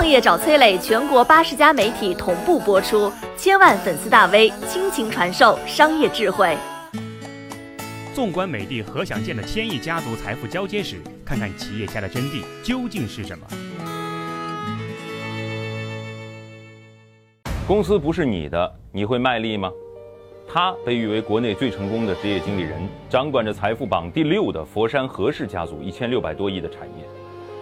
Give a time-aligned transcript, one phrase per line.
[0.00, 6.56] 创业找崔磊，全国八十家媒体同步播出，千万粉丝大 V 倾情传授商业智慧。
[8.14, 13.46] 纵观美的何享健的千亿家族财富交接史，看看企业家的真谛究竟是什么？
[17.66, 19.70] 公司不是你的，你会卖力吗？
[20.48, 22.80] 他被誉为国内最成功的职业经理人，
[23.10, 27.04] 掌管着财富榜第六的佛山何氏家族一千六百多亿的产业。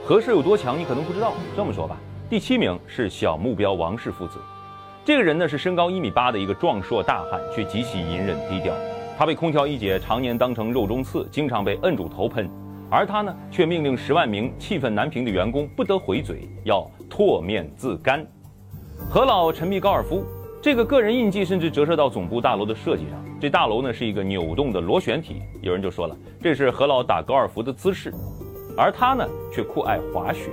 [0.07, 1.35] 何氏有多强，你可能不知道。
[1.57, 1.99] 这么说吧，
[2.31, 4.39] 第七名是小目标王氏父子。
[5.03, 8.75] 这个人呢是身高一米八的一个壮硕大汉，却极其隐忍低调。
[9.17, 12.47] 他被空调一姐常年当成肉中刺，经常被摁住头喷。
[12.91, 18.27] 而他呢，却命令十万名气愤难平的员工不得回嘴，要唾面自干。
[19.09, 20.23] 何老沉迷高尔夫。
[20.61, 23.19] 这个个人印记甚至折射到总部大楼的设计上。
[23.41, 25.41] 这大楼呢是一个扭动的螺旋体。
[25.63, 28.13] 有人就说了，这是何老打高尔夫的姿势。
[28.77, 30.51] 而他呢却酷爱滑雪。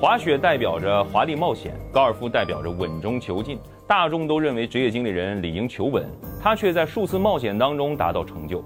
[0.00, 3.58] 滑雪代表着华丽冒险，高尔夫代表着稳中求进。
[3.86, 6.04] 大众都认为职业经理人理应求稳，
[6.42, 8.62] 他却在数次冒险当中达到成就。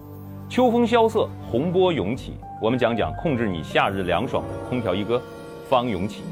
[0.48, 2.32] 秋风萧瑟，洪波涌起。
[2.62, 5.20] 我们讲讲控制你夏日凉爽的空调一哥，
[5.68, 6.22] 方永起。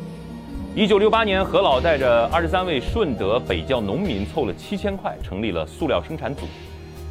[0.75, 6.47] 一九六八年，何老带着二十三位顺德北窖农民凑了七千块，成立了塑料生产组。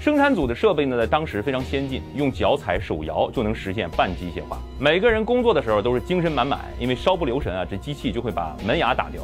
[0.06, 4.60] 生产组的设备呢，在当时非常先进，用脚踩手摇就能实现半机械化。
[4.80, 9.24] 每个人工作的时候都是精神满满，因为稍不留神啊，这机器就会把门牙打掉。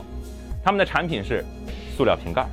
[0.64, 1.46] 他们的产品是
[1.96, 2.48] 塑料瓶盖。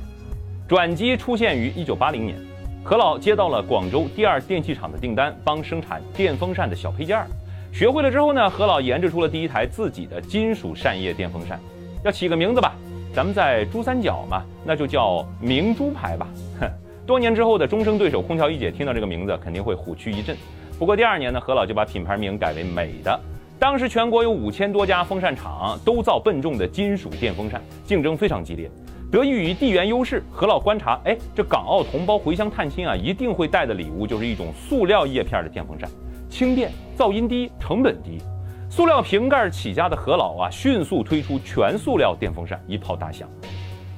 [0.67, 2.37] 转机出现于一九八零年，
[2.83, 7.25] 何老接到了广州第二电器厂的订单，帮生产电风扇的小配件。
[7.73, 11.59] 学会了之后呢，何老研制出了第一台自己的金属扇叶电风扇。
[12.03, 12.75] 要起个名字吧，
[13.11, 16.27] 咱们在珠三角嘛，那就叫明珠牌吧。
[16.59, 16.69] 哼，
[17.09, 20.37] 多年之后的终生对手空调一姐听到这个名字肯定会虎躯一震。
[20.77, 23.19] 不过第二年呢，何老就把品牌名改为美的。
[23.57, 28.69] 当时全国有五千多家风扇厂都造笨重的金属电风扇，竞争非常激烈。
[29.11, 35.89] 得益于地缘优势，何老观察，哎，这港澳同胞回乡探亲啊，一定会带的礼物就是一种塑料叶片的电风扇，
[36.29, 38.19] 轻便、噪音低、成本低。
[38.69, 43.27] 塑料瓶盖起家的何老啊，迅速推出全塑料电风扇，一炮打响。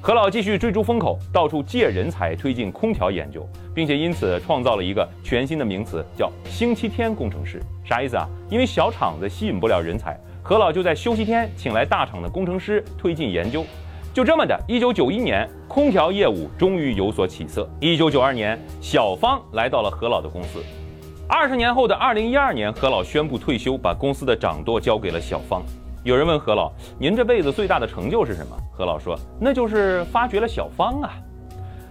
[0.04, 7.62] 何老继续追逐风口，到处借人才推进空调研究，并且因此创造了一个全新的名词，叫“星期天工程师”。
[7.86, 8.28] 啥意思啊？
[8.50, 13.64] 因为小厂子吸引不了人才，何老就在休息天请来大厂的工程师推进研究。
[14.12, 17.70] 就这么的，一九九一年，空调业务终于有所起色。
[17.78, 20.60] 一九九二年，小芳来到了何老的公司。
[21.28, 25.62] 二十年后的二零一二年，何老宣布退休，把公司的掌舵交给了小芳。
[26.04, 31.12] 有人问何老：“您这辈子最大的成就是什么？”何老说：“那就是发掘了小芳啊。”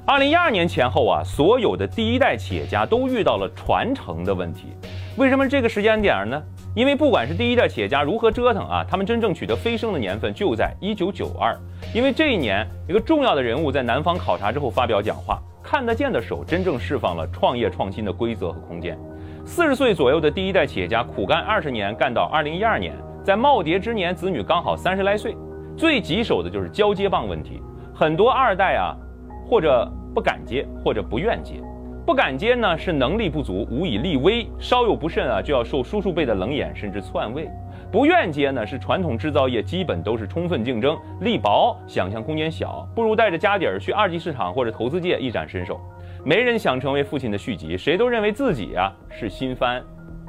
[0.05, 4.73] 二零一二年前后啊，所有的第一代企业家都遇到了传承的问题。
[5.15, 6.41] 为什么这个时间点呢？
[6.75, 11.57] 因为不管是第一代企业家如何折腾啊，他们真正取得飞升的年份就在一九九二。
[11.93, 18.97] 因为这一年，一个重要的人物在南方考察之后发表讲话，看得见的手真正释放了创业创新的规则和空间。
[19.45, 25.37] 四十岁左右的第一代企业家苦干二十年，干到二零一二年，在耄耋之年，子女刚好三十来岁，
[25.77, 27.61] 最棘手的就是交接棒问题。
[27.93, 28.97] 很多二代啊，
[29.45, 31.61] 或者不敢接，或者不愿接。
[32.03, 37.47] 不敢接呢，是能力不足，无以立威，稍有不慎啊，就要受叔叔辈的冷眼，甚至篡位。
[37.91, 45.79] 不愿接呢，是传统制造业基本都是充分竞争，力薄，想象空间小，不如带着家底儿去二级市场或者投资界一展身手。
[46.25, 49.83] 没人想成为父亲的续集，谁都认为自己啊是新番。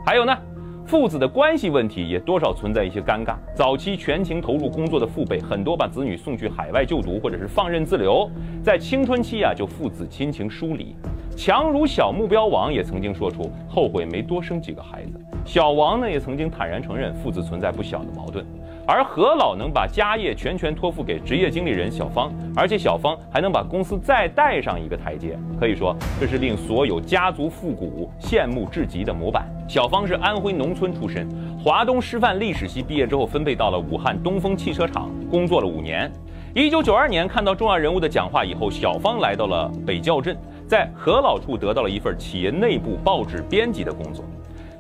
[0.05, 0.37] 还有呢，
[0.85, 3.37] 父子的关系问题也多少存在一些尴尬。
[3.55, 8.29] 早期全情投入工作的父辈，很多把子女送去海外就读，或者是放任自流，
[8.63, 10.95] 在青春期啊就父子亲情疏离。
[11.35, 15.19] 强如小目标王也曾经说出后悔没多生几个孩子。
[15.45, 18.45] 小王呢也曾经坦然承认父子存在不小的矛盾。
[18.85, 29.47] 而何老能把家业全权托付给职业经理人小芳，而且小芳还能把公司再带上一个台阶，可以说这是令所有家族复古羡慕至极的模板。
[29.69, 31.29] 小芳是安徽农村出身，
[31.63, 36.11] 华东师范历史系毕业之后，分配到了武汉东风汽车厂工作了五年。
[36.53, 40.37] 一九九二年看到重要人物的讲话以后，小芳来到了北窖镇，
[40.67, 44.25] 在何老处得到了一份企业内部报纸编辑的工作。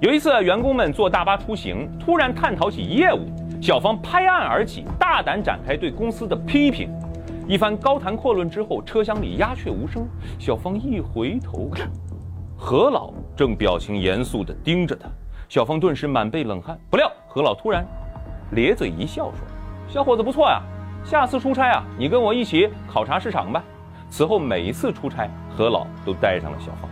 [0.03, 3.21] 有一次，员工们坐大巴出行，突然探讨起业务。
[3.63, 6.91] 小芳拍案而起，大胆展开对公司的批评。
[7.47, 10.05] 一番高谈阔论之后，车厢里鸦雀无声。
[10.41, 11.71] 小芳一回头，
[12.59, 15.09] 何老正表情严肃地盯着他。
[15.49, 16.77] 小芳顿时满背冷汗。
[16.91, 17.87] 不料何老突然
[18.51, 19.47] 咧嘴一笑，说
[19.87, 20.61] ：“小伙子不错呀，
[21.05, 23.63] 下次出差啊，你跟我一起考察市场吧。”
[24.11, 26.91] 此后每一次出差，何老都带上了小芳。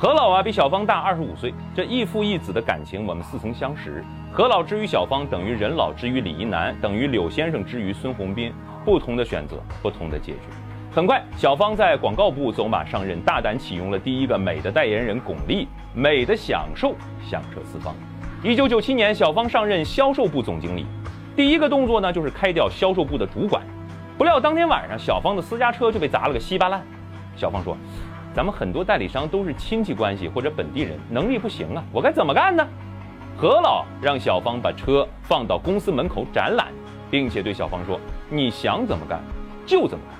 [0.00, 4.02] 何老啊，比小芳大二十五岁，这异父异子的感情我们似曾相识。
[4.32, 8.50] 何老之于小芳等于任老之于李一男，等于柳先生之于孙宏斌。
[8.82, 10.38] 不同的选择，不同的结局。
[10.90, 17.94] 很快，小芳在广告部走马上任，大胆启用了第一个美的代言人巩俐，美的享受响彻四方。
[18.42, 20.86] 一九九七年，小芳上任销售部总经理，
[21.36, 23.62] 第一个动作呢就是开掉销售部的主管。
[24.16, 26.82] 不料当天晚上，小芳的私家车就被砸了个稀巴烂。
[27.36, 27.76] 小芳说
[28.32, 32.66] ：“咱们很多代理商都是亲戚关系或者本地人，能力不行啊，我该怎么干呢？”
[33.36, 36.68] 何老让小芳把车放到公司门口展览，
[37.10, 37.98] 并且对小芳说
[38.28, 39.20] ：“你想怎么干，
[39.64, 40.14] 就怎么干。”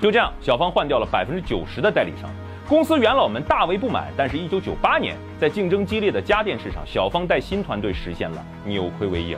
[0.00, 2.30] 就这样，小芳换掉了百分之九十的代理商，
[2.68, 4.06] 公司元老们大为不满。
[4.16, 9.36] 但是，一九九八年，在竞争激烈的家电市场，小芳带新团队实现了扭亏为盈。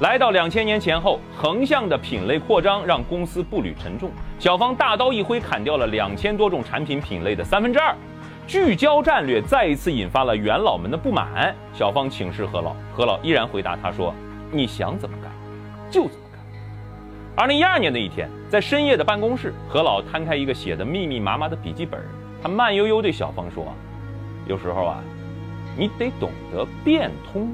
[0.00, 4.10] 来到两千年前后，横向的品类扩张让公司步履沉重。
[4.38, 7.96] 小芳大刀一挥，砍掉了两千多种产品品类的三分之二。
[8.46, 11.56] 聚焦战略再一次引发了元老们的不满。
[11.72, 14.14] 小芳请示何老，何老依然回答他说
[14.52, 15.32] ：“你想怎么干，
[15.90, 16.40] 就怎么干。”
[17.34, 21.98] 二零一二年的一天，在深夜的办公室，何老摊开一个写的密密麻麻的笔记本，
[22.42, 23.66] 他慢悠悠对小芳说
[24.46, 25.02] ：“有时候啊，
[25.74, 27.50] 你得懂得变通，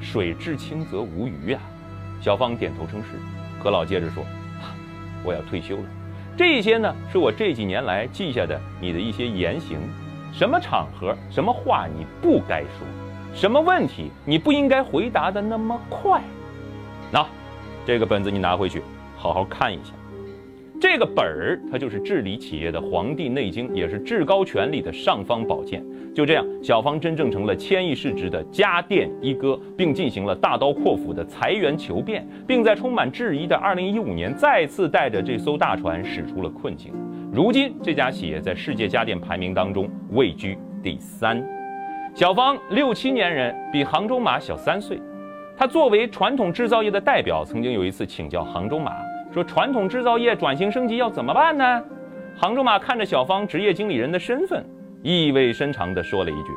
[0.00, 1.62] 水至清则无鱼啊。”
[2.26, 3.10] 小芳点头称是。
[3.62, 4.24] 何老接着说
[5.22, 5.84] ：“我要退休了，
[6.36, 9.78] 这些呢是我这几年来记下的你的一些言行。”
[10.34, 12.84] 什么场合、什么话你不该说，
[13.32, 16.20] 什么问题你不应该回答的那么快。
[17.12, 17.24] 那，
[17.86, 18.82] 这个本子你拿回去，
[19.16, 19.92] 好好看一下。
[20.78, 25.82] 这个本儿，它就是治理企业的《黄帝内经》，也是至高权力的尚方宝剑。
[26.14, 36.92] 就这样，小芳真正成了千亿市值的家电一哥，并进行了大刀阔斧的裁员求变，并在充满质疑的2015年再次带着这艘大船驶出了困境。
[37.32, 41.42] 如今，这家企业在世界家电排名当中位居第三。
[42.14, 45.00] 小芳六七年人，比杭州马小三岁。
[45.58, 48.92] 他作为传统制造业的代表，曾经有一次请教杭州马，
[49.36, 51.84] 说传统制造业转型升级要怎么办呢？
[52.38, 54.64] 杭州马看着小芳职业经理人的身份，
[55.02, 56.52] 意味深长地说了一句：“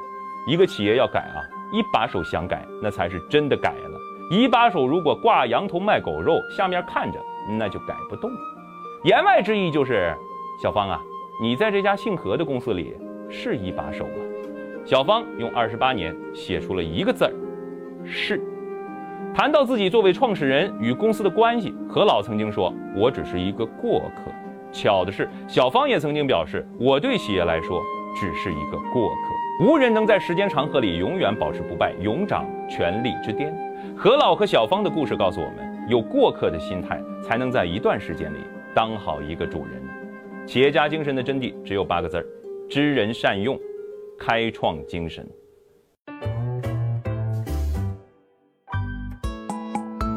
[0.47, 1.43] 一个企业要改啊，
[1.73, 3.99] 一把手想改，那才是真的改了。
[4.31, 7.19] 一把手如果挂羊头卖狗肉，下面看着，
[7.57, 8.31] 那就改不动。”
[9.03, 10.15] 言外之意就是。
[10.61, 11.01] 小芳啊，
[11.41, 12.95] 你在这家姓何的公司里
[13.29, 14.23] 是一把手吗？
[14.85, 17.33] 小芳用二十八年写出了一个字儿，
[18.05, 18.41] 是。
[19.39, 24.29] 谈到自己作为创始人与公司的关系，何老曾经说：“我只是一个过客。”
[24.69, 27.81] 巧的是，小芳也曾经表示：“我对企业来说
[28.19, 33.57] 只是一个过客。”无人能在时间长河里永远保持不败，永掌权力之巅。
[33.95, 38.39] 何老和小芳的故事告诉我们：有过客的心态，才能在一段时间里
[38.75, 39.81] 当好一个主人。
[40.45, 42.25] 企业家精神的真谛只有八个字儿：
[42.69, 43.57] 知人善用，
[44.17, 45.25] 开创精神。